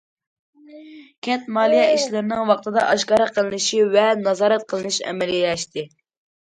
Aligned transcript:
كەنت 1.27 1.51
مالىيە 1.59 1.83
ئىشلىرىنىڭ 1.97 2.41
ۋاقتىدا 2.53 2.87
ئاشكارا 2.87 3.31
قىلىنىشى 3.37 3.87
ۋە 3.95 4.09
نازارەت 4.27 4.69
قىلىنىش 4.75 5.01
ئەمەلىيلەشتى. 5.09 5.89